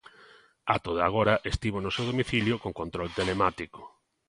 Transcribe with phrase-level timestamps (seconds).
[0.75, 3.81] Ata o de agora estivo no seu domicilio con control telemático.